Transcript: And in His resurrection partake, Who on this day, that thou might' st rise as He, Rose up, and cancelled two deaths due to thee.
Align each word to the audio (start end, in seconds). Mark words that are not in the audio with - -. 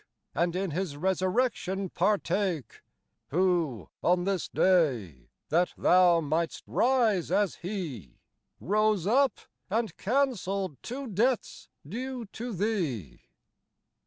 And 0.33 0.55
in 0.55 0.71
His 0.71 0.97
resurrection 0.97 1.91
partake, 1.91 2.81
Who 3.27 3.89
on 4.01 4.23
this 4.23 4.47
day, 4.47 5.29
that 5.49 5.75
thou 5.77 6.19
might' 6.21 6.53
st 6.53 6.63
rise 6.65 7.31
as 7.31 7.57
He, 7.57 8.17
Rose 8.59 9.05
up, 9.05 9.41
and 9.69 9.95
cancelled 9.97 10.77
two 10.81 11.05
deaths 11.05 11.69
due 11.87 12.25
to 12.33 12.51
thee. 12.51 13.25